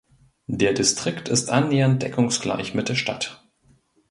Der 0.47 0.73
Distrikt 0.73 1.29
ist 1.29 1.51
annähernd 1.51 2.01
deckungsgleich 2.01 2.73
mit 2.73 2.89
der 2.89 2.95
Stadt. 2.95 3.47